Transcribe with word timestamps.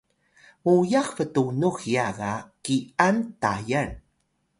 muyax 0.63 1.07
btunux 1.17 1.75
hiya 1.83 2.07
ga 2.17 2.33
ki’an 2.63 3.17
Tayal 3.41 3.89